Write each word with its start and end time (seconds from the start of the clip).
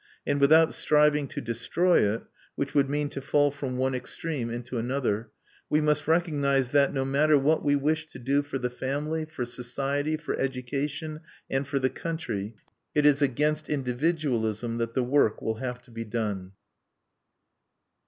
And 0.25 0.41
without 0.41 0.73
striving 0.73 1.27
to 1.27 1.39
destroy 1.41 1.99
it 2.01 2.23
which 2.55 2.73
would 2.73 2.89
mean 2.89 3.07
to 3.09 3.21
fall 3.21 3.51
from 3.51 3.77
one 3.77 3.93
extreme 3.93 4.49
into 4.49 4.79
another 4.79 5.29
we 5.69 5.79
must 5.79 6.07
recognize 6.07 6.71
that, 6.71 6.91
no 6.91 7.05
matter 7.05 7.37
what 7.37 7.63
we 7.63 7.75
wish 7.75 8.07
to 8.07 8.17
do 8.17 8.41
for 8.41 8.57
the 8.57 8.71
family, 8.71 9.25
for 9.25 9.45
society, 9.45 10.17
for 10.17 10.35
education, 10.39 11.19
and 11.51 11.67
for 11.67 11.77
the 11.77 11.91
country, 11.91 12.55
it 12.95 13.05
is 13.05 13.21
against 13.21 13.69
individualism 13.69 14.79
that 14.79 14.95
the 14.95 15.03
work 15.03 15.39
will 15.39 15.57
have 15.57 15.79
to 15.83 15.91
be 15.91 16.03
done." 16.03 16.53